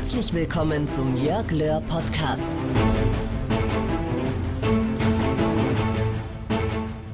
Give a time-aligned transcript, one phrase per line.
[0.00, 2.48] Herzlich willkommen zum Jörg Löhr Podcast.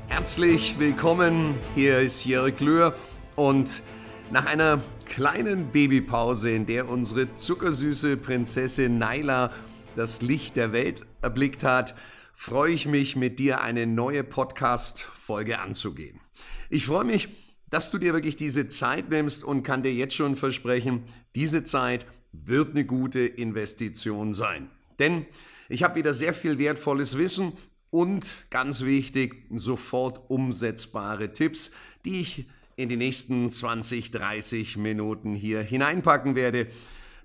[0.09, 2.95] Herzlich willkommen, hier ist Jörg Löhr
[3.37, 3.83] und
[4.31, 9.51] nach einer kleinen Babypause, in der unsere zuckersüße Prinzessin Naila
[9.97, 11.95] das Licht der Welt erblickt hat,
[12.35, 16.21] freue ich mich, mit dir eine neue Podcast-Folge anzugehen.
[16.69, 17.31] Ich freue mich,
[17.71, 21.05] dass du dir wirklich diese Zeit nimmst und kann dir jetzt schon versprechen,
[21.35, 22.07] diese Zeit
[22.45, 24.71] wird eine gute Investition sein.
[24.99, 25.27] Denn
[25.69, 27.53] ich habe wieder sehr viel wertvolles Wissen
[27.91, 31.71] und ganz wichtig, sofort umsetzbare Tipps,
[32.05, 36.67] die ich in die nächsten 20, 30 Minuten hier hineinpacken werde,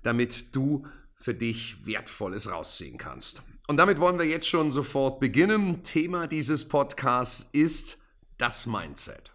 [0.02, 0.86] damit du
[1.16, 3.42] für dich Wertvolles rausziehen kannst.
[3.66, 5.82] Und damit wollen wir jetzt schon sofort beginnen.
[5.82, 7.98] Thema dieses Podcasts ist
[8.38, 9.32] das Mindset.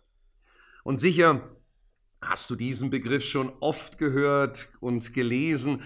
[0.83, 1.41] Und sicher
[2.25, 5.81] hast du diesen Begriff schon oft gehört und gelesen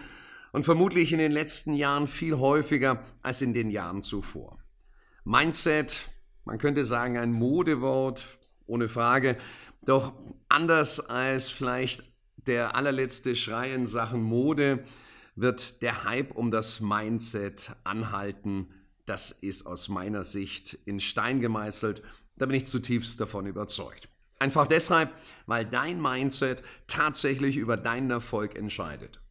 [0.51, 4.59] und vermutlich in den letzten Jahren viel häufiger als in den Jahren zuvor.
[5.23, 6.09] Mindset,
[6.45, 9.37] man könnte sagen ein Modewort, ohne Frage,
[9.83, 10.13] doch
[10.47, 12.03] anders als vielleicht
[12.47, 14.83] der allerletzte Schrei in Sachen Mode
[15.35, 18.67] wird der Hype um das Mindset anhalten.
[19.05, 22.03] Das ist aus meiner Sicht in Stein gemeißelt.
[22.37, 24.09] Da bin ich zutiefst davon überzeugt.
[24.39, 25.13] Einfach deshalb,
[25.45, 29.21] weil dein Mindset tatsächlich über deinen Erfolg entscheidet.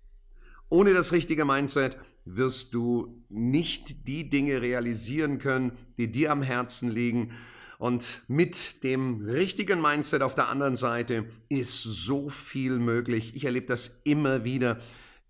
[0.69, 6.91] Ohne das richtige Mindset wirst du nicht die Dinge realisieren können, die dir am Herzen
[6.91, 7.33] liegen.
[7.79, 13.35] Und mit dem richtigen Mindset auf der anderen Seite ist so viel möglich.
[13.35, 14.81] Ich erlebe das immer wieder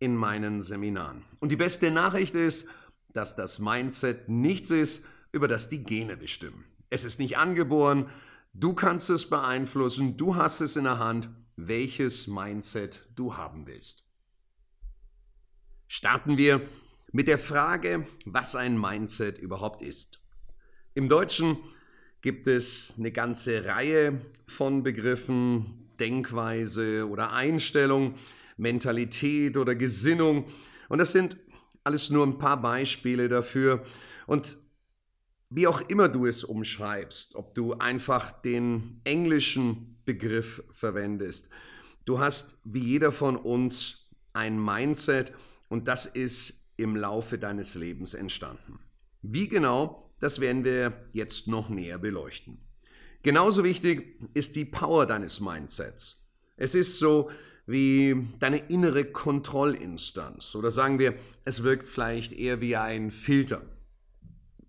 [0.01, 1.25] in meinen Seminaren.
[1.41, 2.69] Und die beste Nachricht ist,
[3.13, 6.65] dass das Mindset nichts ist, über das die Gene bestimmen.
[6.91, 8.09] Es ist nicht angeboren,
[8.59, 14.05] du kannst es beeinflussen, du hast es in der Hand, welches Mindset du haben willst.
[15.87, 16.67] Starten wir
[17.13, 20.21] mit der Frage, was ein Mindset überhaupt ist.
[20.95, 21.57] Im Deutschen
[22.21, 28.17] gibt es eine ganze Reihe von Begriffen, Denkweise oder Einstellung,
[28.57, 30.47] Mentalität oder Gesinnung.
[30.89, 31.37] Und das sind
[31.85, 33.85] alles nur ein paar Beispiele dafür.
[34.27, 34.59] Und
[35.51, 41.49] wie auch immer du es umschreibst, ob du einfach den englischen Begriff verwendest,
[42.05, 45.33] du hast wie jeder von uns ein Mindset
[45.69, 48.79] und das ist im Laufe deines Lebens entstanden.
[49.23, 52.59] Wie genau, das werden wir jetzt noch näher beleuchten.
[53.23, 56.25] Genauso wichtig ist die Power deines Mindsets.
[56.57, 57.31] Es ist so
[57.67, 63.63] wie deine innere Kontrollinstanz oder sagen wir, es wirkt vielleicht eher wie ein Filter.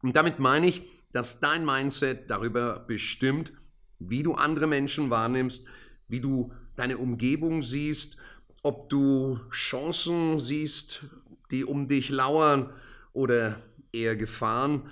[0.01, 3.51] Und damit meine ich, dass dein Mindset darüber bestimmt,
[3.99, 5.67] wie du andere Menschen wahrnimmst,
[6.07, 8.17] wie du deine Umgebung siehst,
[8.63, 11.05] ob du Chancen siehst,
[11.51, 12.73] die um dich lauern
[13.13, 13.61] oder
[13.91, 14.89] eher Gefahren.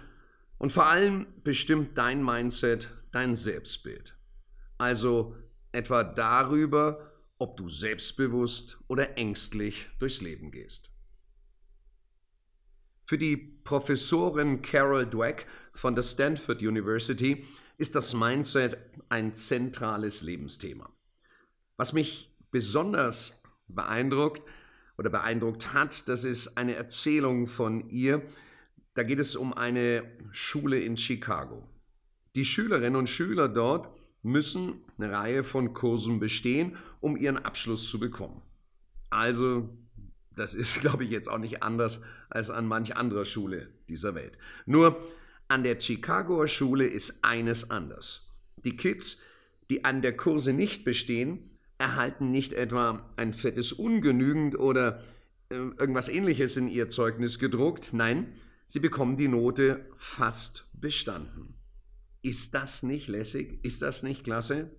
[0.58, 4.16] Und vor allem bestimmt dein Mindset dein Selbstbild.
[4.78, 5.36] Also
[5.72, 10.90] etwa darüber, ob du selbstbewusst oder ängstlich durchs Leben gehst.
[13.08, 17.46] Für die Professorin Carol Dweck von der Stanford University
[17.78, 20.92] ist das Mindset ein zentrales Lebensthema.
[21.78, 24.42] Was mich besonders beeindruckt
[24.98, 28.24] oder beeindruckt hat, das ist eine Erzählung von ihr.
[28.94, 31.64] Da geht es um eine Schule in Chicago.
[32.36, 33.88] Die Schülerinnen und Schüler dort
[34.22, 38.42] müssen eine Reihe von Kursen bestehen, um ihren Abschluss zu bekommen.
[39.10, 39.70] Also
[40.38, 44.38] das ist, glaube ich, jetzt auch nicht anders als an manch anderer Schule dieser Welt.
[44.66, 45.04] Nur
[45.48, 48.28] an der Chicagoer Schule ist eines anders.
[48.64, 49.22] Die Kids,
[49.70, 55.04] die an der Kurse nicht bestehen, erhalten nicht etwa ein fettes Ungenügend oder
[55.50, 57.94] äh, irgendwas ähnliches in ihr Zeugnis gedruckt.
[57.94, 58.34] Nein,
[58.66, 61.56] sie bekommen die Note fast bestanden.
[62.22, 63.64] Ist das nicht lässig?
[63.64, 64.72] Ist das nicht klasse?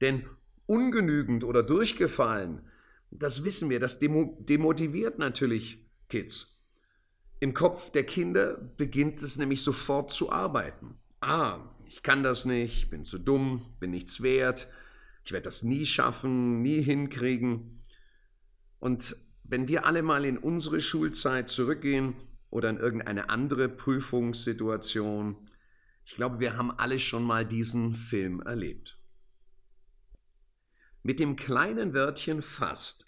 [0.00, 0.24] Denn
[0.66, 2.62] ungenügend oder durchgefallen
[3.18, 6.60] das wissen wir, das demotiviert natürlich Kids.
[7.40, 10.96] Im Kopf der Kinder beginnt es nämlich sofort zu arbeiten.
[11.20, 14.68] Ah, ich kann das nicht, bin zu dumm, bin nichts wert,
[15.24, 17.80] ich werde das nie schaffen, nie hinkriegen.
[18.78, 22.14] Und wenn wir alle mal in unsere Schulzeit zurückgehen
[22.50, 25.36] oder in irgendeine andere Prüfungssituation,
[26.04, 29.01] ich glaube, wir haben alle schon mal diesen Film erlebt.
[31.02, 33.06] Mit dem kleinen Wörtchen fast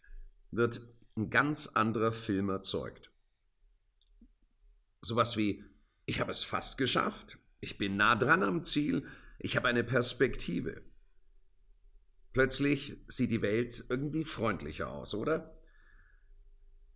[0.50, 0.80] wird
[1.16, 3.12] ein ganz anderer Film erzeugt.
[5.00, 5.64] Sowas wie,
[6.06, 9.06] ich habe es fast geschafft, ich bin nah dran am Ziel,
[9.38, 10.82] ich habe eine Perspektive.
[12.32, 15.60] Plötzlich sieht die Welt irgendwie freundlicher aus, oder?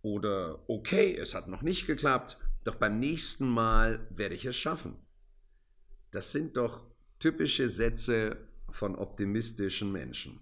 [0.01, 4.95] Oder okay, es hat noch nicht geklappt, doch beim nächsten Mal werde ich es schaffen.
[6.11, 6.85] Das sind doch
[7.19, 10.41] typische Sätze von optimistischen Menschen.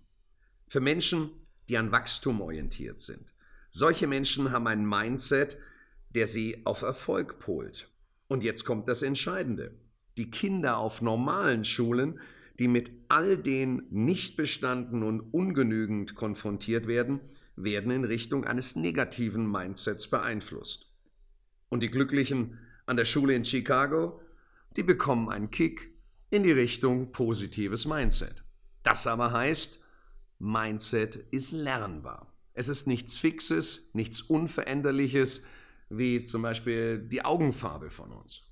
[0.67, 1.29] Für Menschen,
[1.69, 3.33] die an Wachstum orientiert sind.
[3.69, 5.57] Solche Menschen haben ein Mindset,
[6.09, 7.89] der sie auf Erfolg polt.
[8.27, 9.75] Und jetzt kommt das Entscheidende.
[10.17, 12.19] Die Kinder auf normalen Schulen,
[12.59, 17.19] die mit all den nicht bestanden und ungenügend konfrontiert werden,
[17.55, 20.91] werden in Richtung eines negativen Mindsets beeinflusst.
[21.69, 24.21] Und die Glücklichen an der Schule in Chicago,
[24.75, 25.91] die bekommen einen Kick
[26.29, 28.43] in die Richtung positives Mindset.
[28.83, 29.83] Das aber heißt,
[30.39, 32.33] Mindset ist lernbar.
[32.53, 35.43] Es ist nichts Fixes, nichts Unveränderliches,
[35.89, 38.43] wie zum Beispiel die Augenfarbe von uns.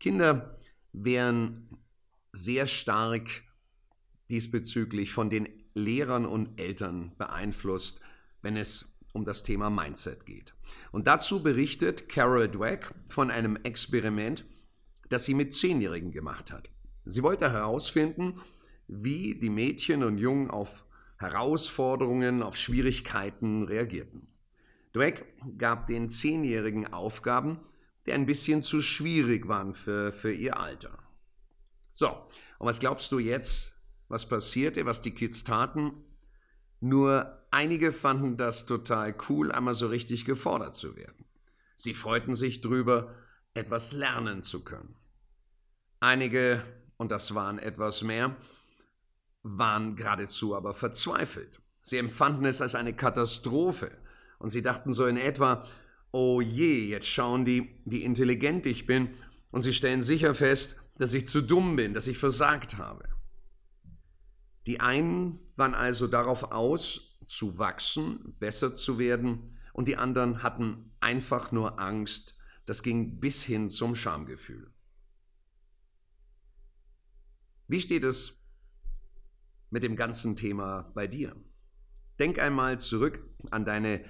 [0.00, 0.58] Kinder
[0.92, 1.78] werden
[2.32, 3.42] sehr stark
[4.30, 8.00] diesbezüglich von den Lehrern und Eltern beeinflusst,
[8.42, 10.54] wenn es um das Thema Mindset geht.
[10.90, 14.44] Und dazu berichtet Carol Dweck von einem Experiment,
[15.08, 16.70] das sie mit Zehnjährigen gemacht hat.
[17.04, 18.40] Sie wollte herausfinden,
[18.88, 20.84] wie die Mädchen und Jungen auf
[21.16, 24.26] Herausforderungen, auf Schwierigkeiten reagierten.
[24.92, 25.24] Dweck
[25.58, 27.60] gab den Zehnjährigen Aufgaben,
[28.06, 30.98] die ein bisschen zu schwierig waren für, für ihr Alter.
[31.90, 32.08] So,
[32.58, 35.92] und was glaubst du jetzt, was passierte, was die Kids taten?
[36.80, 41.24] Nur einige fanden das total cool, einmal so richtig gefordert zu werden.
[41.76, 43.14] Sie freuten sich drüber,
[43.54, 44.94] etwas lernen zu können.
[46.00, 46.62] Einige,
[46.96, 48.36] und das waren etwas mehr,
[49.44, 51.60] waren geradezu aber verzweifelt.
[51.80, 53.92] Sie empfanden es als eine Katastrophe
[54.38, 55.64] und sie dachten so in etwa,
[56.10, 59.14] oh je, jetzt schauen die, wie intelligent ich bin
[59.50, 63.08] und sie stellen sicher fest, dass ich zu dumm bin, dass ich versagt habe.
[64.66, 70.92] Die einen waren also darauf aus, zu wachsen, besser zu werden, und die anderen hatten
[71.00, 74.72] einfach nur Angst, das ging bis hin zum Schamgefühl.
[77.66, 78.43] Wie steht es
[79.74, 81.34] mit dem ganzen Thema bei dir?
[82.20, 84.04] Denk einmal zurück an deine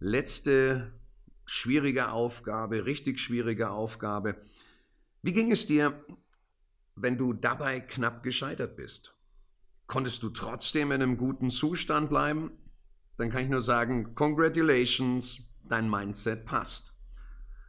[0.00, 0.98] letzte
[1.44, 4.44] schwierige Aufgabe, richtig schwierige Aufgabe.
[5.22, 6.04] Wie ging es dir,
[6.96, 9.16] wenn du dabei knapp gescheitert bist?
[9.86, 12.50] Konntest du trotzdem in einem guten Zustand bleiben?
[13.16, 16.98] Dann kann ich nur sagen, congratulations, dein Mindset passt.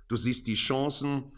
[0.07, 1.33] Du siehst die Chancen,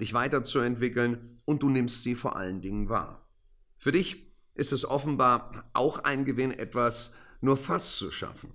[0.00, 3.30] dich weiterzuentwickeln und du nimmst sie vor allen Dingen wahr.
[3.78, 4.23] Für dich
[4.54, 8.52] ist es offenbar auch ein Gewinn, etwas nur fast zu schaffen.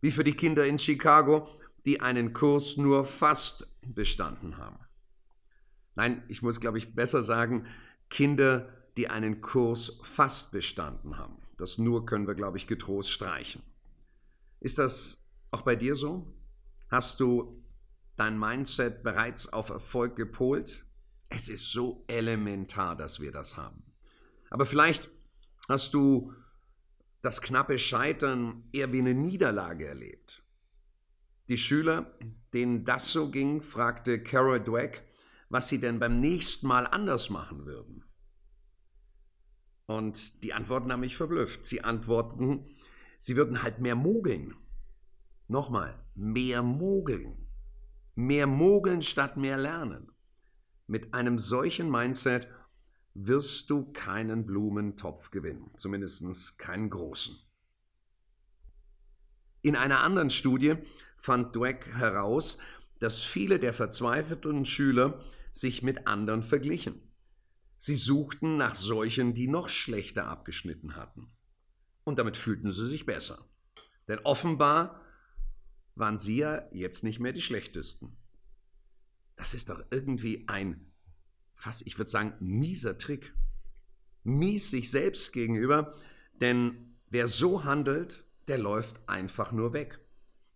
[0.00, 1.48] Wie für die Kinder in Chicago,
[1.84, 4.78] die einen Kurs nur fast bestanden haben.
[5.94, 7.66] Nein, ich muss, glaube ich, besser sagen,
[8.08, 11.36] Kinder, die einen Kurs fast bestanden haben.
[11.56, 13.62] Das nur können wir, glaube ich, getrost streichen.
[14.60, 16.32] Ist das auch bei dir so?
[16.88, 17.62] Hast du
[18.16, 20.84] dein Mindset bereits auf Erfolg gepolt?
[21.28, 23.82] Es ist so elementar, dass wir das haben.
[24.50, 25.10] Aber vielleicht
[25.70, 26.32] hast du
[27.20, 30.44] das knappe Scheitern eher wie eine Niederlage erlebt.
[31.48, 32.18] Die Schüler,
[32.54, 35.04] denen das so ging, fragte Carol Dweck,
[35.48, 38.04] was sie denn beim nächsten Mal anders machen würden.
[39.86, 41.66] Und die Antworten haben mich verblüfft.
[41.66, 42.66] Sie antworten,
[43.18, 44.54] sie würden halt mehr mogeln.
[45.48, 47.48] Nochmal, mehr mogeln.
[48.14, 50.12] Mehr mogeln statt mehr lernen.
[50.86, 52.46] Mit einem solchen Mindset
[53.26, 57.36] wirst du keinen Blumentopf gewinnen, zumindest keinen großen.
[59.62, 60.76] In einer anderen Studie
[61.16, 62.58] fand Dweck heraus,
[62.98, 65.22] dass viele der verzweifelten Schüler
[65.52, 67.02] sich mit anderen verglichen.
[67.76, 71.30] Sie suchten nach solchen, die noch schlechter abgeschnitten hatten.
[72.04, 73.48] Und damit fühlten sie sich besser.
[74.08, 75.00] Denn offenbar
[75.94, 78.16] waren sie ja jetzt nicht mehr die schlechtesten.
[79.36, 80.89] Das ist doch irgendwie ein,
[81.60, 83.34] fast ich würde sagen, mieser Trick.
[84.22, 85.94] Mies sich selbst gegenüber,
[86.40, 90.00] denn wer so handelt, der läuft einfach nur weg.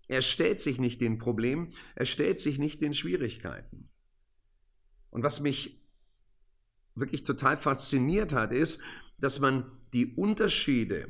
[0.08, 3.88] Er stellt sich nicht den Problemen, er stellt sich nicht den Schwierigkeiten.
[5.10, 5.80] Und was mich
[6.94, 8.80] wirklich total fasziniert hat, ist,
[9.18, 11.08] dass man die Unterschiede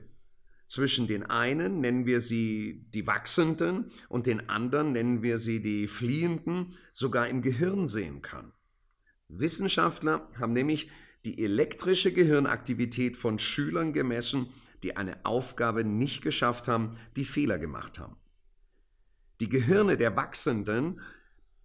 [0.67, 5.89] zwischen den einen, nennen wir sie die Wachsenden, und den anderen, nennen wir sie die
[5.89, 8.53] Fliehenden, sogar im Gehirn sehen kann.
[9.29, 10.91] Wissenschaftler haben nämlich
[11.25, 14.49] die elektrische Gehirnaktivität von Schülern gemessen,
[14.83, 18.17] die eine Aufgabe nicht geschafft haben, die Fehler gemacht haben.
[19.41, 21.01] Die Gehirne der Wachsenden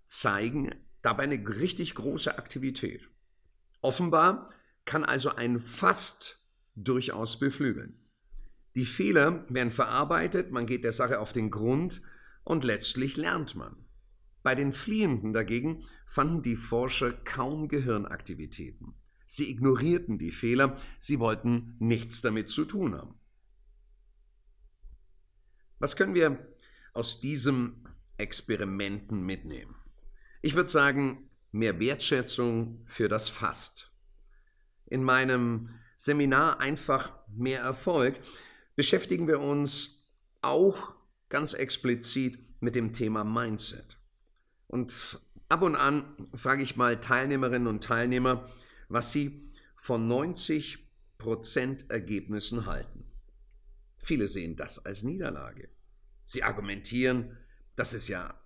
[0.06, 3.08] zeigen dabei eine richtig große Aktivität.
[3.82, 4.50] Offenbar
[4.86, 6.42] kann also ein Fast
[6.76, 8.00] durchaus beflügeln.
[8.76, 12.02] Die Fehler werden verarbeitet, man geht der Sache auf den Grund
[12.44, 13.76] und letztlich lernt man.
[14.42, 18.94] Bei den Fliehenden dagegen fanden die Forscher kaum Gehirnaktivitäten.
[19.26, 23.16] Sie ignorierten die Fehler, sie wollten nichts damit zu tun haben.
[25.78, 26.48] Was können wir
[26.94, 27.86] aus diesem
[28.18, 29.76] Experimenten mitnehmen?
[30.42, 33.92] Ich würde sagen, mehr Wertschätzung für das Fast.
[34.86, 38.20] In meinem Seminar Einfach mehr Erfolg
[38.76, 40.10] beschäftigen wir uns
[40.42, 40.96] auch
[41.28, 43.99] ganz explizit mit dem Thema Mindset.
[44.70, 48.48] Und ab und an frage ich mal Teilnehmerinnen und Teilnehmer,
[48.88, 53.04] was sie von 90% Ergebnissen halten.
[53.98, 55.70] Viele sehen das als Niederlage.
[56.24, 57.36] Sie argumentieren,
[57.76, 58.40] das ist ja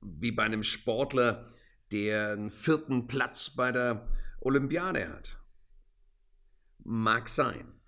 [0.00, 1.48] wie bei einem Sportler,
[1.90, 4.08] der einen vierten Platz bei der
[4.40, 5.36] Olympiade hat.
[6.84, 7.80] Mag sein.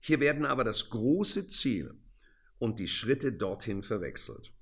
[0.00, 1.94] Hier werden aber das große Ziel
[2.58, 4.52] und die Schritte dorthin verwechselt.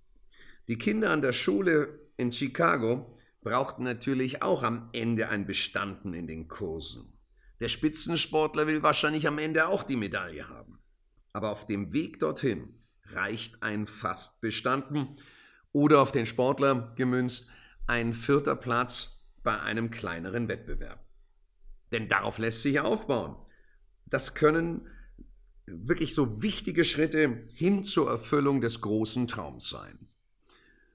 [0.69, 3.13] Die Kinder an der Schule in Chicago
[3.43, 7.19] brauchten natürlich auch am Ende ein Bestanden in den Kursen.
[7.61, 10.79] Der Spitzensportler will wahrscheinlich am Ende auch die Medaille haben.
[11.33, 12.75] Aber auf dem Weg dorthin
[13.05, 15.17] reicht ein fast bestanden
[15.73, 17.49] oder auf den Sportler gemünzt
[17.87, 21.05] ein vierter Platz bei einem kleineren Wettbewerb.
[21.93, 23.37] Denn darauf lässt sich aufbauen.
[24.07, 24.87] Das können
[25.67, 29.99] wirklich so wichtige Schritte hin zur Erfüllung des großen Traums sein.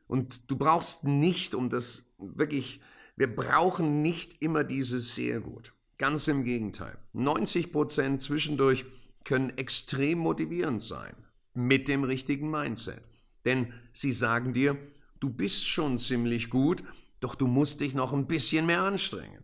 [0.08, 2.82] Und du brauchst nicht, um das wirklich,
[3.16, 5.74] wir brauchen nicht immer dieses sehr gut.
[5.98, 6.98] Ganz im Gegenteil.
[7.14, 8.86] 90 Prozent zwischendurch
[9.24, 11.16] können extrem motivierend sein.
[11.54, 13.02] Mit dem richtigen Mindset.
[13.46, 14.78] Denn sie sagen dir,
[15.20, 16.84] du bist schon ziemlich gut,
[17.22, 19.44] doch du musst dich noch ein bisschen mehr anstrengen.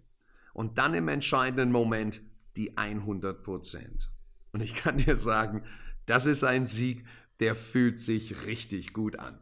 [0.54, 2.22] Und dann im entscheidenden Moment
[2.58, 4.12] die 100 Prozent.
[4.52, 5.64] Und ich kann dir sagen,
[6.06, 7.06] das ist ein Sieg,
[7.40, 9.40] der fühlt sich richtig gut an.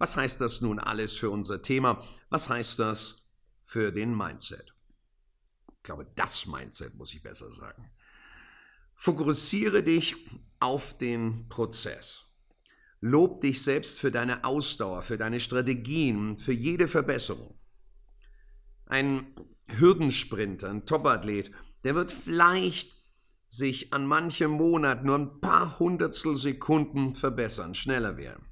[0.00, 2.02] Was heißt das nun alles für unser Thema?
[2.30, 3.26] Was heißt das
[3.62, 4.74] für den Mindset?
[5.76, 7.90] Ich glaube, das Mindset muss ich besser sagen.
[8.96, 10.16] Fokussiere dich
[10.58, 12.22] auf den Prozess.
[13.02, 17.60] Lob dich selbst für deine Ausdauer, für deine Strategien, für jede Verbesserung.
[18.86, 19.34] Ein
[19.68, 21.50] Hürdensprinter, ein Topathlet,
[21.84, 22.96] der wird vielleicht
[23.48, 28.49] sich an manchem Monat nur ein paar Hundertstel Sekunden verbessern, schneller werden.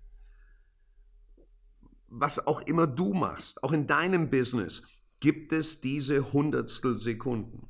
[2.08, 4.86] Was auch immer du machst, auch in deinem Business,
[5.20, 7.68] gibt es diese Hundertstel Sekunden.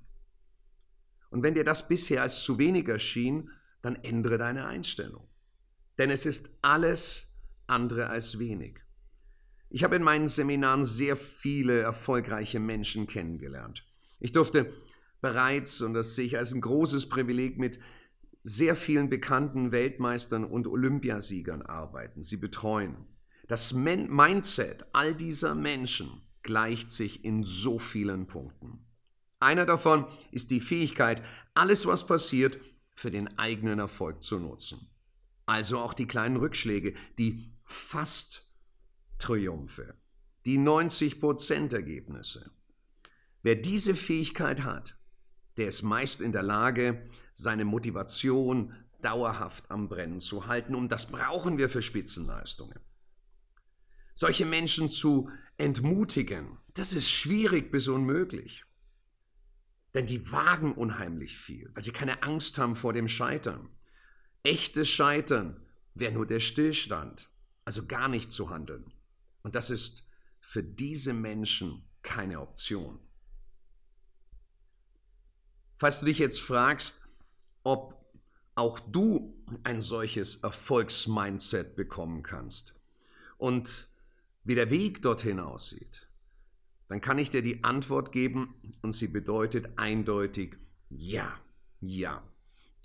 [1.30, 3.50] Und wenn dir das bisher als zu wenig erschien,
[3.83, 5.26] dann ändere deine Einstellung.
[5.99, 7.35] Denn es ist alles
[7.66, 8.80] andere als wenig.
[9.71, 13.85] Ich habe in meinen Seminaren sehr viele erfolgreiche Menschen kennengelernt.
[14.21, 14.73] Ich durfte
[15.21, 17.78] bereits, und das sehe ich als ein großes Privileg, mit
[18.42, 23.08] sehr vielen bekannten Weltmeistern und Olympiasiegern arbeiten, sie betreuen.
[23.49, 28.85] Das Mindset all dieser Menschen gleicht sich in so vielen Punkten.
[29.40, 31.23] Einer davon ist die Fähigkeit,
[31.55, 32.59] alles, was passiert,
[32.95, 34.90] für den eigenen Erfolg zu nutzen.
[35.47, 38.52] Also auch die kleinen Rückschläge, die fast
[39.19, 39.95] Triumphe,
[40.45, 42.50] die 90% Ergebnisse.
[43.43, 44.99] Wer diese Fähigkeit hat,
[45.57, 50.75] der ist meist in der Lage, seine Motivation dauerhaft am Brennen zu halten.
[50.75, 52.78] Und das brauchen wir für Spitzenleistungen.
[54.18, 58.64] Solche Menschen zu entmutigen, das ist schwierig bis unmöglich.
[59.94, 63.70] Denn die wagen unheimlich viel, weil sie keine Angst haben vor dem Scheitern.
[64.42, 67.30] Echtes Scheitern wäre nur der Stillstand,
[67.64, 68.92] also gar nicht zu handeln.
[69.44, 70.08] Und das ist
[70.40, 72.98] für diese Menschen keine Option.
[75.76, 77.08] Falls du dich jetzt fragst,
[77.62, 78.04] ob
[78.56, 82.75] auch du ein solches Erfolgsmindset bekommen kannst
[83.37, 83.88] und
[84.49, 86.09] wie der Weg dorthin aussieht,
[86.88, 90.57] dann kann ich dir die Antwort geben und sie bedeutet eindeutig
[90.88, 91.38] ja,
[91.81, 92.26] ja.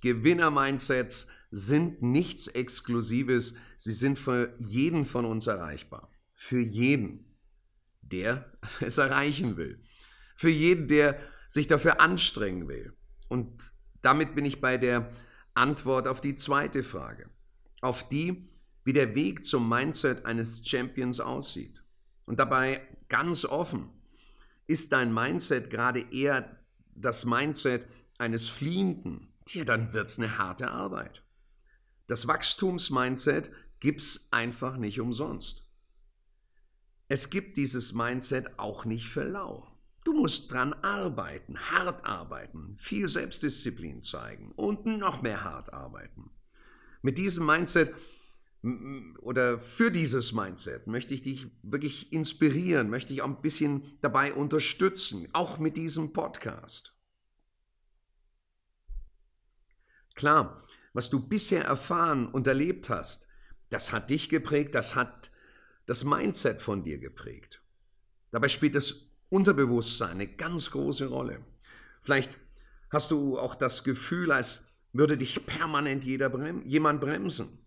[0.02, 6.12] Gewinner-Mindsets sind nichts Exklusives, sie sind für jeden von uns erreichbar.
[6.34, 7.38] Für jeden,
[8.02, 8.52] der
[8.82, 9.82] es erreichen will.
[10.36, 11.18] Für jeden, der
[11.48, 12.94] sich dafür anstrengen will.
[13.30, 15.10] Und damit bin ich bei der
[15.54, 17.30] Antwort auf die zweite Frage,
[17.80, 18.50] auf die,
[18.84, 21.84] wie der Weg zum Mindset eines Champions aussieht.
[22.26, 23.90] Und dabei ganz offen,
[24.68, 26.58] ist dein Mindset gerade eher
[26.96, 27.88] das Mindset
[28.18, 31.24] eines Fliehenden, ja, dann wird es eine harte Arbeit.
[32.08, 35.66] Das Wachstumsmindset gibt es einfach nicht umsonst.
[37.08, 39.68] Es gibt dieses Mindset auch nicht für lau.
[40.06, 46.32] Du musst dran arbeiten, hart arbeiten, viel Selbstdisziplin zeigen und noch mehr hart arbeiten.
[47.02, 47.94] Mit diesem Mindset
[49.20, 54.34] oder für dieses Mindset möchte ich dich wirklich inspirieren, möchte ich auch ein bisschen dabei
[54.34, 56.98] unterstützen, auch mit diesem Podcast.
[60.16, 63.28] Klar, was du bisher erfahren und erlebt hast,
[63.70, 65.32] das hat dich geprägt, das hat
[65.86, 67.62] das Mindset von dir geprägt.
[68.32, 71.44] Dabei spielt das Unterbewusstsein eine ganz große Rolle.
[72.02, 72.38] Vielleicht
[72.92, 77.63] hast du auch das Gefühl, als würde dich permanent jeder brem jemand bremsen.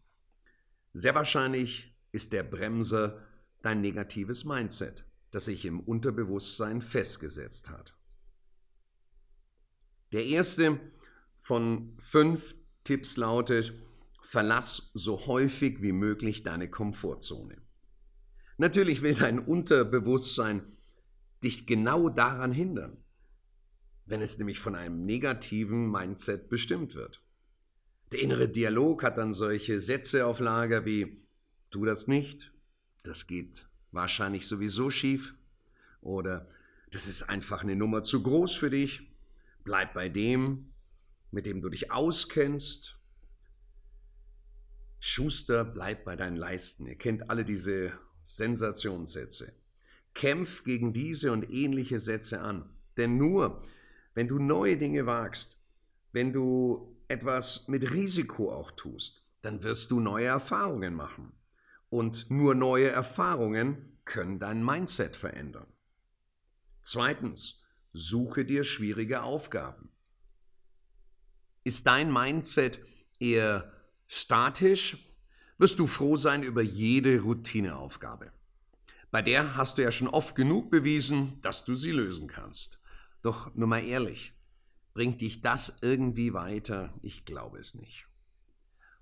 [0.99, 3.23] Sehr wahrscheinlich ist der Bremser
[3.61, 7.95] dein negatives Mindset, das sich im Unterbewusstsein festgesetzt hat.
[10.12, 10.81] Der erste
[11.38, 13.75] von fünf Tipps lautet,
[14.23, 17.61] verlass so häufig wie möglich deine Komfortzone.
[18.57, 20.79] Natürlich will dein Unterbewusstsein
[21.45, 23.05] dich genau daran hindern,
[24.07, 27.23] wenn es nämlich von einem negativen Mindset bestimmt wird.
[28.13, 31.23] Der innere Dialog hat dann solche Sätze auf Lager wie,
[31.71, 32.53] tu das nicht,
[33.03, 35.35] das geht wahrscheinlich sowieso schief
[36.01, 36.49] oder
[36.91, 39.11] das ist einfach eine Nummer zu groß für dich,
[39.65, 40.73] bleib bei dem,
[41.31, 42.99] mit dem du dich auskennst.
[45.01, 46.87] Schuster, bleib bei deinen Leisten.
[46.87, 49.53] Ihr kennt alle diese Sensationssätze.
[50.15, 52.71] Kämpf gegen diese und ähnliche Sätze an.
[52.97, 53.63] Denn nur,
[54.15, 55.63] wenn du neue Dinge wagst,
[56.13, 61.33] wenn du etwas mit Risiko auch tust, dann wirst du neue Erfahrungen machen.
[61.89, 65.67] Und nur neue Erfahrungen können dein Mindset verändern.
[66.83, 69.89] Zweitens, suche dir schwierige Aufgaben.
[71.65, 72.81] Ist dein Mindset
[73.19, 73.73] eher
[74.07, 74.99] statisch,
[75.59, 78.33] wirst du froh sein über jede Routineaufgabe.
[79.11, 82.79] Bei der hast du ja schon oft genug bewiesen, dass du sie lösen kannst.
[83.23, 84.36] Doch nur mal ehrlich,
[84.97, 86.91] Bringt dich das irgendwie weiter?
[87.03, 88.07] Ich glaube es nicht.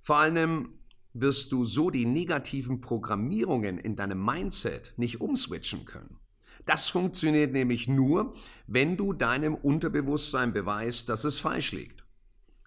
[0.03, 0.81] Vor allem
[1.13, 6.19] wirst du so die negativen Programmierungen in deinem Mindset nicht umswitchen können.
[6.65, 8.35] Das funktioniert nämlich nur,
[8.67, 12.05] wenn du deinem Unterbewusstsein beweist, dass es falsch liegt.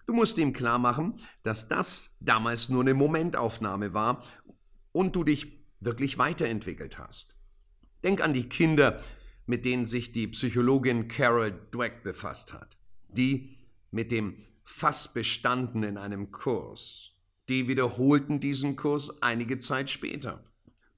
[0.06, 4.24] Du musst ihm klar machen, dass das damals nur eine Momentaufnahme war
[4.92, 7.36] und du dich wirklich weiterentwickelt hast.
[8.02, 9.02] Denk an die Kinder,
[9.44, 12.77] mit denen sich die Psychologin Carol Dweck befasst hat
[13.08, 13.56] die
[13.90, 17.12] mit dem Fass bestanden in einem Kurs.
[17.48, 20.44] Die wiederholten diesen Kurs einige Zeit später.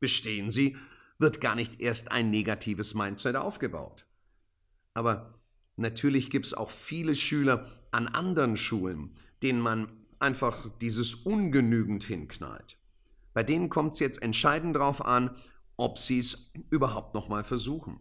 [0.00, 0.76] Bestehen sie,
[1.18, 4.06] wird gar nicht erst ein negatives Mindset aufgebaut.
[4.94, 5.38] Aber
[5.76, 12.78] natürlich gibt es auch viele Schüler an anderen Schulen, denen man einfach dieses ungenügend hinknallt.
[13.32, 15.36] Bei denen kommt es jetzt entscheidend darauf an,
[15.76, 18.00] ob sie es überhaupt nochmal versuchen.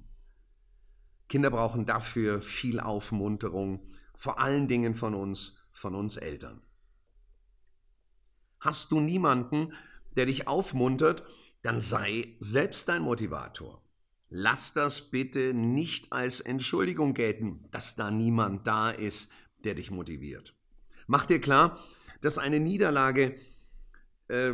[1.27, 3.79] Kinder brauchen dafür viel Aufmunterung,
[4.19, 6.61] vor allen Dingen von uns, von uns Eltern.
[8.59, 9.71] Hast du niemanden,
[10.17, 11.23] der dich aufmuntert,
[11.61, 13.81] dann sei selbst dein Motivator.
[14.27, 19.31] Lass das bitte nicht als Entschuldigung gelten, dass da niemand da ist,
[19.63, 20.53] der dich motiviert.
[21.07, 21.79] Mach dir klar,
[22.19, 23.39] dass eine Niederlage
[24.27, 24.53] äh,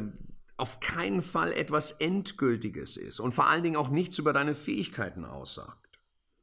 [0.57, 5.25] auf keinen Fall etwas Endgültiges ist und vor allen Dingen auch nichts über deine Fähigkeiten
[5.25, 5.99] aussagt.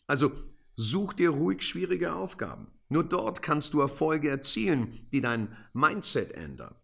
[0.09, 0.33] Also
[0.75, 2.73] such dir ruhig schwierige Aufgaben.
[2.93, 6.75] Nur dort kannst du Erfolge erzielen, die dein Mindset ändern.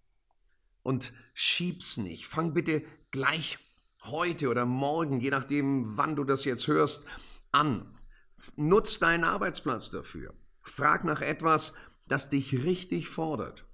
[0.83, 2.27] Und schieb's nicht.
[2.27, 3.59] Fang bitte gleich
[4.05, 7.05] heute oder morgen, je nachdem, wann du das jetzt hörst,
[7.53, 7.95] an.
[8.57, 10.33] Nutz deinen Arbeitsplatz dafür.
[10.63, 11.75] Frag nach etwas,
[12.07, 13.67] das dich richtig fordert.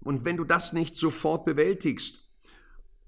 [0.00, 2.26] Und wenn du das nicht sofort bewältigst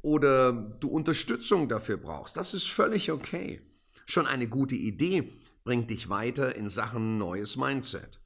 [0.03, 3.63] oder du Unterstützung dafür brauchst, das ist völlig okay.
[4.05, 8.21] Schon eine gute Idee bringt dich weiter in Sachen neues Mindset.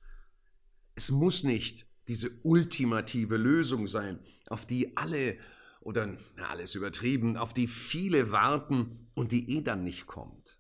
[0.95, 5.39] Es muss nicht diese ultimative Lösung sein, auf die alle
[5.81, 10.59] oder na, alles übertrieben, auf die viele warten und die eh dann nicht kommt.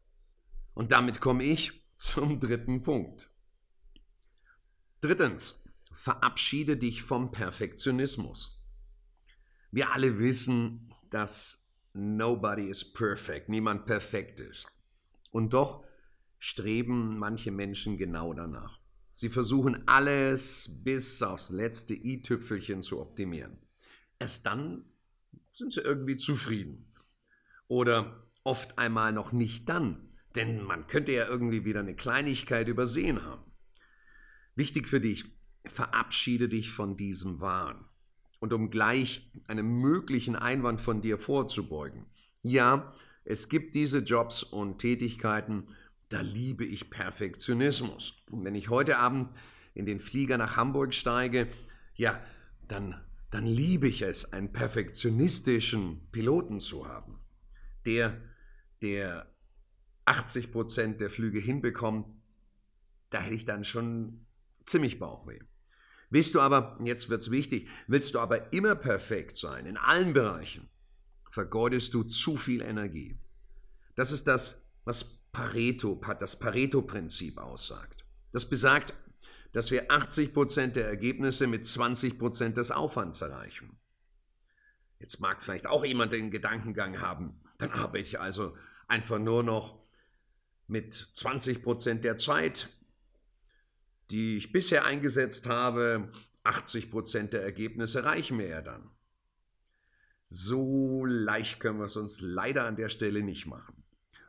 [0.74, 3.30] Und damit komme ich zum dritten Punkt.
[5.00, 8.62] Drittens, verabschiede dich vom Perfektionismus.
[9.70, 14.66] Wir alle wissen, dass nobody is perfect, niemand perfekt ist.
[15.30, 15.84] Und doch
[16.38, 18.81] streben manche Menschen genau danach.
[19.12, 23.58] Sie versuchen alles bis aufs letzte i-Tüpfelchen zu optimieren.
[24.18, 24.86] Erst dann
[25.52, 26.92] sind sie irgendwie zufrieden.
[27.68, 33.22] Oder oft einmal noch nicht dann, denn man könnte ja irgendwie wieder eine Kleinigkeit übersehen
[33.22, 33.44] haben.
[34.54, 35.24] Wichtig für dich,
[35.64, 37.84] verabschiede dich von diesem Wahn.
[38.40, 42.06] Und um gleich einem möglichen Einwand von dir vorzubeugen.
[42.42, 42.92] Ja,
[43.24, 45.68] es gibt diese Jobs und Tätigkeiten,
[46.12, 48.22] da liebe ich Perfektionismus.
[48.30, 49.30] Und wenn ich heute Abend
[49.74, 51.48] in den Flieger nach Hamburg steige,
[51.94, 52.22] ja,
[52.68, 57.18] dann, dann liebe ich es, einen perfektionistischen Piloten zu haben,
[57.86, 58.20] der,
[58.82, 59.34] der
[60.04, 62.06] 80 Prozent der Flüge hinbekommt,
[63.08, 64.26] da hätte ich dann schon
[64.66, 65.40] ziemlich Bauchweh.
[66.10, 70.12] Willst du aber, jetzt wird es wichtig, willst du aber immer perfekt sein, in allen
[70.12, 70.68] Bereichen,
[71.30, 73.18] vergeudest du zu viel Energie.
[73.94, 78.04] Das ist das, was Pareto, das Pareto-Prinzip aussagt.
[78.32, 78.94] Das besagt,
[79.52, 83.78] dass wir 80% der Ergebnisse mit 20% des Aufwands erreichen.
[84.98, 88.56] Jetzt mag vielleicht auch jemand den Gedankengang haben, dann arbeite ich also
[88.88, 89.82] einfach nur noch
[90.66, 92.68] mit 20% der Zeit,
[94.10, 96.12] die ich bisher eingesetzt habe.
[96.44, 98.90] 80% der Ergebnisse reichen mir ja dann.
[100.28, 103.81] So leicht können wir es uns leider an der Stelle nicht machen.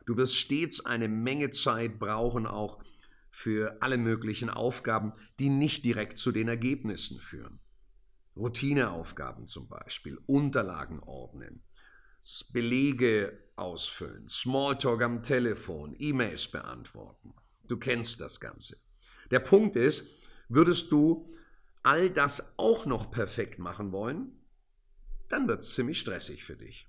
[0.06, 2.82] Du wirst stets eine Menge Zeit brauchen, auch
[3.30, 7.60] für alle möglichen Aufgaben, die nicht direkt zu den Ergebnissen führen.
[8.36, 11.62] Routineaufgaben zum Beispiel, Unterlagen ordnen,
[12.52, 17.34] Belege ausfüllen, Smalltalk am Telefon, E-Mails beantworten.
[17.66, 18.76] Du kennst das Ganze.
[19.30, 20.08] Der Punkt ist,
[20.48, 21.34] würdest du
[21.82, 24.32] all das auch noch perfekt machen wollen,
[25.28, 26.88] dann wird es ziemlich stressig für dich.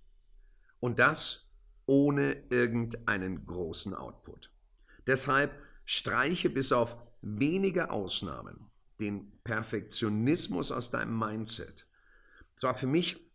[0.80, 1.45] Und das
[1.86, 4.52] ohne irgendeinen großen Output.
[5.08, 5.52] Deshalb
[5.86, 11.88] streiche bis auf wenige Ausnahmen den Perfektionismus aus deinem Mindset.
[12.56, 13.26] Das war für mich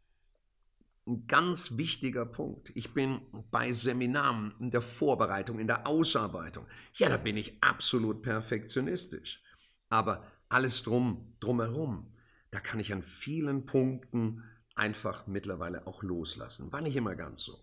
[1.07, 2.71] ein ganz wichtiger Punkt.
[2.75, 6.67] Ich bin bei Seminaren, in der Vorbereitung, in der Ausarbeitung.
[6.95, 9.43] Ja, da bin ich absolut perfektionistisch.
[9.89, 12.13] Aber alles drum, drumherum,
[12.51, 14.43] da kann ich an vielen Punkten
[14.75, 16.73] einfach mittlerweile auch loslassen.
[16.73, 17.59] War nicht immer ganz so.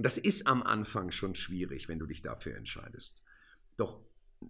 [0.00, 3.22] Und das ist am Anfang schon schwierig, wenn du dich dafür entscheidest.
[3.76, 4.00] Doch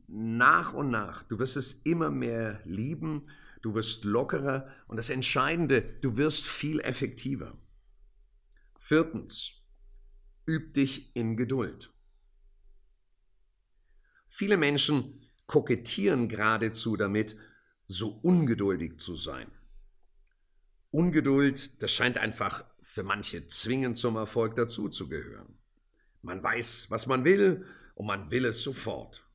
[0.06, 3.28] nach und nach, du wirst es immer mehr lieben,
[3.60, 7.58] du wirst lockerer und das Entscheidende, du wirst viel effektiver.
[8.78, 9.64] Viertens,
[10.48, 11.92] üb dich in Geduld.
[14.28, 17.34] Viele Menschen kokettieren geradezu damit,
[17.88, 19.50] so ungeduldig zu sein.
[20.92, 25.58] Ungeduld, das scheint einfach für manche zwingend zum Erfolg dazuzugehören.
[26.22, 29.26] Man weiß, was man will und man will es sofort.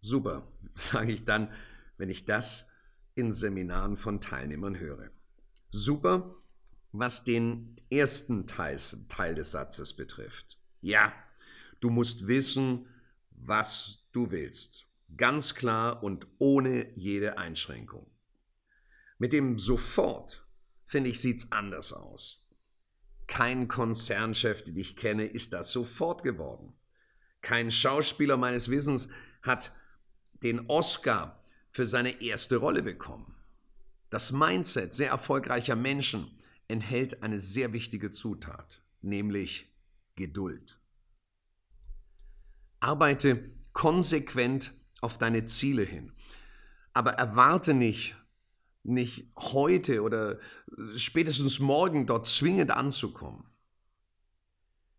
[0.00, 1.52] Super, sage ich dann,
[1.96, 2.68] wenn ich das
[3.14, 5.10] in Seminaren von Teilnehmern höre.
[5.70, 6.34] Super,
[6.92, 10.58] was den ersten Teil, Teil des Satzes betrifft.
[10.80, 11.12] Ja,
[11.80, 12.86] du musst wissen,
[13.30, 14.86] was du willst.
[15.16, 18.06] Ganz klar und ohne jede Einschränkung.
[19.18, 20.43] Mit dem sofort,
[20.94, 22.46] finde ich, sieht es anders aus.
[23.26, 26.72] Kein Konzernchef, den ich kenne, ist das sofort geworden.
[27.42, 29.08] Kein Schauspieler meines Wissens
[29.42, 29.72] hat
[30.44, 33.34] den Oscar für seine erste Rolle bekommen.
[34.08, 39.74] Das Mindset sehr erfolgreicher Menschen enthält eine sehr wichtige Zutat, nämlich
[40.14, 40.78] Geduld.
[42.78, 46.12] Arbeite konsequent auf deine Ziele hin,
[46.92, 48.14] aber erwarte nicht,
[48.84, 50.38] nicht heute oder
[50.94, 53.44] spätestens morgen dort zwingend anzukommen.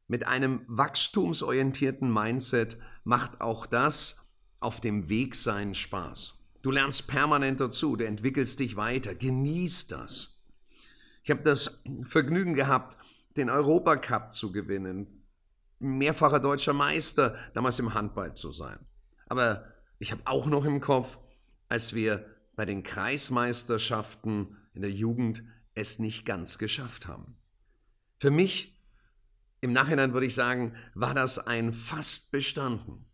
[0.08, 4.18] Mit einem wachstumsorientierten Mindset macht auch das
[4.60, 6.40] auf dem Weg seinen Spaß.
[6.62, 10.42] Du lernst permanent dazu, du entwickelst dich weiter, genieß das.
[11.24, 12.98] Ich habe das Vergnügen gehabt,
[13.38, 15.24] den Europacup zu gewinnen,
[15.80, 18.80] mehrfacher deutscher Meister damals im Handball zu sein.
[19.28, 19.66] Aber
[20.00, 21.18] ich habe auch noch im Kopf,
[21.68, 27.38] als wir bei den Kreismeisterschaften in der Jugend es nicht ganz geschafft haben.
[28.18, 28.82] Für mich,
[29.62, 33.06] im Nachhinein würde ich sagen, war das ein fast bestanden.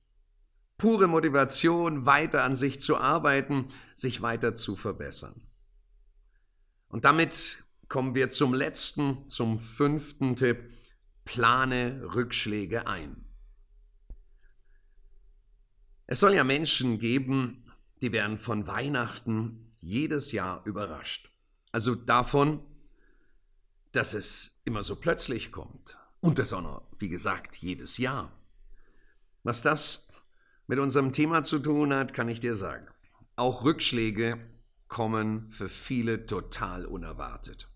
[0.78, 5.48] Pure Motivation, weiter an sich zu arbeiten, sich weiter zu verbessern.
[6.88, 10.72] Und damit kommen wir zum letzten, zum fünften Tipp.
[11.24, 13.26] Plane Rückschläge ein.
[16.08, 17.71] Es soll ja Menschen geben,
[18.02, 21.32] die werden von Weihnachten jedes Jahr überrascht.
[21.72, 22.62] Also davon,
[23.92, 25.98] dass es immer so plötzlich kommt.
[26.20, 28.32] Und das auch noch, wie gesagt, jedes Jahr.
[29.44, 30.12] Was das
[30.68, 32.88] mit unserem Thema zu tun hat, kann ich dir sagen.
[33.36, 34.40] Auch Rückschläge
[34.88, 37.70] kommen für viele total unerwartet.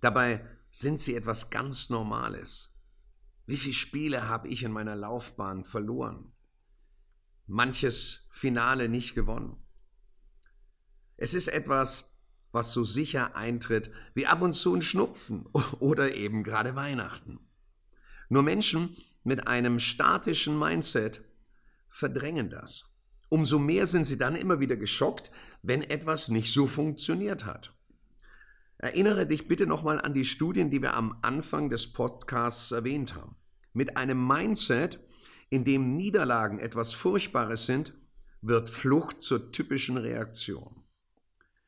[0.00, 2.74] Dabei sind sie etwas ganz Normales.
[3.46, 6.32] Wie viele Spiele habe ich in meiner Laufbahn verloren?
[7.48, 9.56] Manches Finale nicht gewonnen.
[11.16, 12.18] Es ist etwas,
[12.52, 15.46] was so sicher eintritt wie ab und zu ein Schnupfen
[15.80, 17.40] oder eben gerade Weihnachten.
[18.28, 21.24] Nur Menschen mit einem statischen Mindset
[21.88, 22.84] verdrängen das.
[23.30, 25.30] Umso mehr sind sie dann immer wieder geschockt,
[25.62, 27.74] wenn etwas nicht so funktioniert hat.
[28.76, 33.36] Erinnere dich bitte nochmal an die Studien, die wir am Anfang des Podcasts erwähnt haben.
[33.72, 35.00] Mit einem Mindset,
[35.50, 37.92] in dem Niederlagen etwas Furchtbares sind,
[38.42, 40.84] wird Flucht zur typischen Reaktion.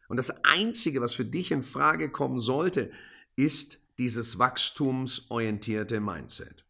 [0.08, 2.90] Und das Einzige, was für dich in Frage kommen sollte,
[3.36, 6.64] ist dieses wachstumsorientierte Mindset.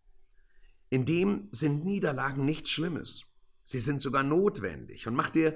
[0.91, 3.25] In dem sind Niederlagen nichts Schlimmes.
[3.65, 5.07] Sie sind sogar notwendig.
[5.07, 5.55] Und mach dir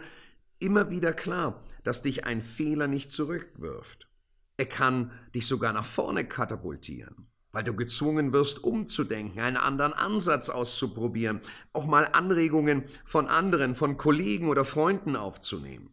[0.60, 4.08] immer wieder klar, dass dich ein Fehler nicht zurückwirft.
[4.56, 10.48] Er kann dich sogar nach vorne katapultieren, weil du gezwungen wirst, umzudenken, einen anderen Ansatz
[10.48, 11.40] auszuprobieren,
[11.72, 15.90] auch mal Anregungen von anderen, von Kollegen oder Freunden aufzunehmen.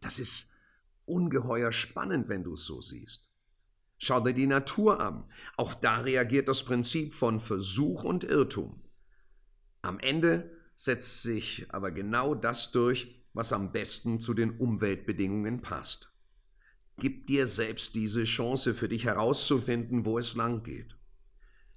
[0.00, 0.52] Das ist
[1.04, 3.30] ungeheuer spannend, wenn du es so siehst.
[3.98, 5.24] Schau dir die Natur an.
[5.56, 8.82] Auch da reagiert das Prinzip von Versuch und Irrtum.
[9.82, 16.10] Am Ende setzt sich aber genau das durch, was am besten zu den Umweltbedingungen passt.
[16.98, 20.96] Gib dir selbst diese Chance für dich herauszufinden, wo es lang geht.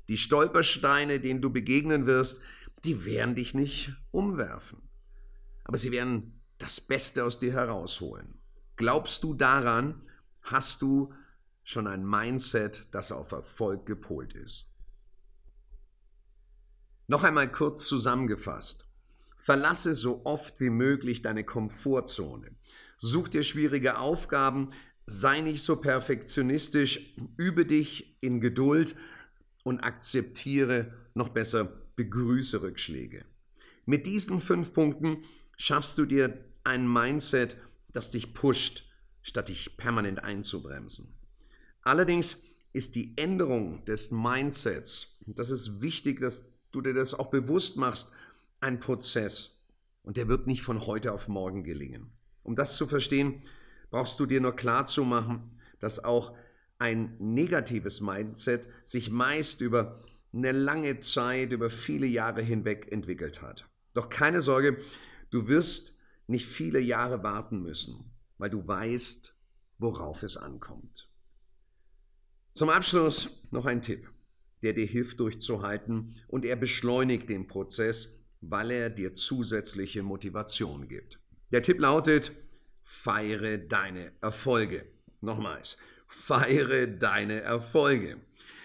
[0.08, 2.42] Die Stolpersteine, denen du begegnen wirst,
[2.84, 4.82] die werden dich nicht umwerfen.
[5.66, 8.40] Aber sie werden das Beste aus dir herausholen.
[8.76, 10.02] Glaubst du daran,
[10.42, 11.14] hast du
[11.64, 14.72] schon ein Mindset, das auf Erfolg gepolt ist.
[17.08, 18.88] Noch einmal kurz zusammengefasst.
[19.38, 22.56] Verlasse so oft wie möglich deine Komfortzone.
[22.98, 24.72] Such dir schwierige Aufgaben,
[25.10, 28.95] sei nicht so perfektionistisch, übe dich in Geduld
[29.63, 33.26] und akzeptiere, noch besser, begrüße Rückschläge.
[33.86, 35.24] Mit diesen fünf Punkten
[35.58, 37.58] schaffst du dir ein Mindset,
[37.91, 38.84] das dich pusht,
[39.24, 41.13] statt dich permanent einzubremsen.
[41.82, 47.78] Allerdings ist die Änderung des Mindsets, das ist wichtig, dass du dir das auch bewusst
[47.78, 48.12] machst,
[48.62, 49.60] ein Prozess.
[50.04, 52.12] Und der wird nicht von heute auf morgen gelingen.
[52.43, 53.41] Um das zu verstehen,
[53.89, 56.36] brauchst du dir nur klar zu machen, dass auch
[56.78, 63.67] ein negatives Mindset sich meist über eine lange Zeit, über viele Jahre hinweg entwickelt hat.
[63.93, 64.78] Doch keine Sorge,
[65.32, 65.97] du wirst
[66.28, 69.36] nicht viele Jahre warten müssen, weil du weißt,
[69.80, 71.10] worauf es ankommt.
[72.54, 74.12] Zum Abschluss noch ein Tipp,
[74.62, 81.19] der dir hilft durchzuhalten und er beschleunigt den Prozess, weil er dir zusätzliche Motivation gibt.
[81.52, 82.32] Der Tipp lautet,
[82.89, 84.84] feiere deine Erfolge.
[85.21, 88.17] Nochmals, feiere deine Erfolge.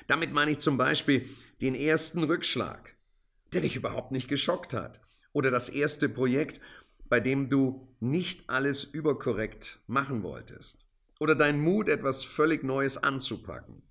[0.07, 1.29] Damit meine ich zum Beispiel
[1.61, 2.95] den ersten Rückschlag,
[3.53, 5.03] der dich überhaupt nicht geschockt hat.
[5.35, 6.63] Oder das erste Projekt,
[7.11, 10.87] bei dem du nicht alles überkorrekt machen wolltest.
[11.21, 13.83] Oder dein Mut, etwas völlig Neues anzupacken.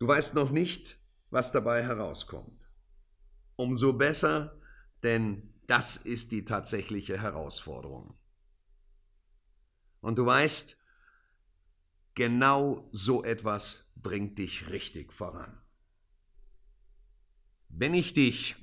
[0.00, 0.96] Du weißt noch nicht,
[1.30, 2.68] was dabei herauskommt.
[3.54, 4.58] Umso besser,
[5.04, 8.16] denn das ist die tatsächliche Herausforderung.
[10.06, 10.80] Und du weißt,
[12.14, 15.60] genau so etwas bringt dich richtig voran.
[17.68, 18.54] Wenn ich dich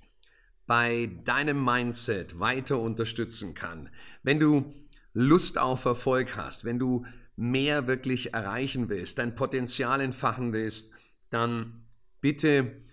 [0.68, 3.90] bei deinem Mindset weiter unterstützen kann,
[4.24, 4.74] wenn du
[5.12, 10.94] Lust auf Erfolg hast, wenn du mehr wirklich erreichen willst, dein Potenzial entfachen willst,
[11.30, 11.86] dann
[12.22, 12.86] bitte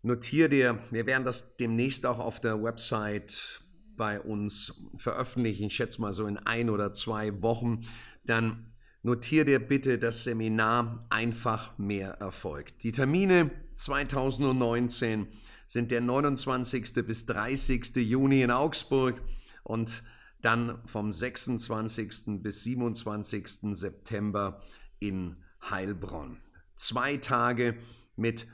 [0.00, 3.61] notiere dir, wir werden das demnächst auch auf der Website
[3.96, 7.82] bei uns veröffentlichen, ich schätze mal so in ein oder zwei Wochen,
[8.24, 12.78] dann notiere dir bitte das Seminar Einfach mehr Erfolg.
[12.80, 15.28] Die Termine 2019
[15.66, 17.04] sind der 29.
[17.06, 17.96] bis 30.
[17.96, 19.22] Juni in Augsburg
[19.64, 20.02] und
[20.40, 22.42] dann vom 26.
[22.42, 23.74] bis 27.
[23.76, 24.60] September
[24.98, 25.36] in
[25.70, 26.40] Heilbronn.
[26.74, 27.76] Zwei Tage
[28.16, 28.46] mit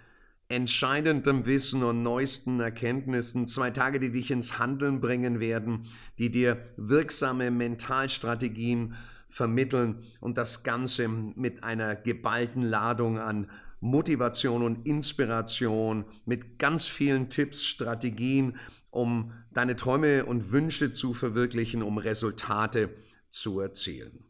[0.48, 5.86] entscheidendem Wissen und neuesten Erkenntnissen, zwei Tage, die dich ins Handeln bringen werden,
[6.18, 8.94] die dir wirksame Mentalstrategien
[9.28, 17.28] vermitteln und das Ganze mit einer geballten Ladung an Motivation und Inspiration, mit ganz vielen
[17.28, 18.56] Tipps, Strategien,
[18.90, 22.88] um deine Träume und Wünsche zu verwirklichen, um Resultate
[23.28, 24.24] zu erzielen.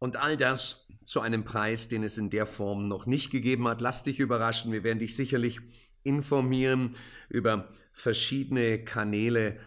[0.00, 3.80] Und all das zu einem Preis, den es in der Form noch nicht gegeben hat.
[3.80, 4.70] Lass dich überraschen.
[4.70, 5.58] Wir werden dich sicherlich
[6.04, 6.94] informieren
[7.28, 9.58] über verschiedene Kanäle.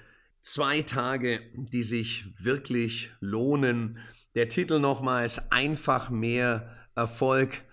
[0.41, 3.97] Zwei Tage, die sich wirklich lohnen.
[4.35, 7.63] Der Titel nochmals einfach mehr Erfolg.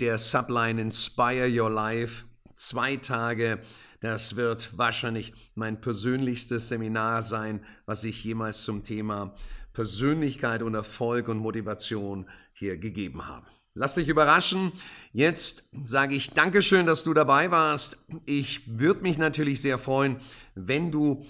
[0.00, 2.24] Der Subline Inspire Your Life.
[2.56, 3.60] Zwei Tage.
[4.00, 9.36] Das wird wahrscheinlich mein persönlichstes Seminar sein, was ich jemals zum Thema
[9.74, 13.46] Persönlichkeit und Erfolg und Motivation hier gegeben haben.
[13.74, 14.72] Lass dich überraschen.
[15.12, 17.98] Jetzt sage ich Dankeschön, dass du dabei warst.
[18.24, 20.20] Ich würde mich natürlich sehr freuen,
[20.54, 21.26] wenn du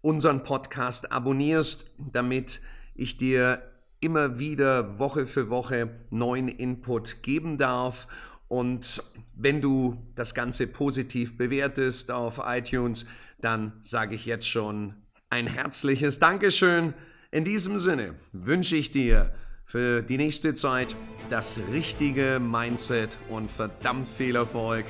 [0.00, 2.60] unseren Podcast abonnierst, damit
[2.96, 3.62] ich dir
[4.00, 8.08] immer wieder Woche für Woche neuen Input geben darf.
[8.48, 9.02] Und
[9.36, 13.06] wenn du das Ganze positiv bewertest auf iTunes,
[13.40, 14.94] dann sage ich jetzt schon
[15.30, 16.94] ein herzliches Dankeschön.
[17.36, 19.30] In diesem Sinne wünsche ich dir
[19.66, 20.96] für die nächste Zeit
[21.28, 24.86] das richtige Mindset und verdammt viel Erfolg.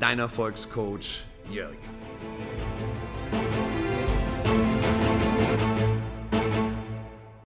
[0.00, 1.76] Dein Erfolgscoach Jörg.